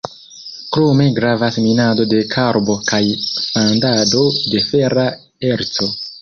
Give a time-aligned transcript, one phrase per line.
[0.77, 3.03] Krome gravas minado de karbo kaj
[3.43, 5.05] fandado de fera
[5.53, 5.93] erco.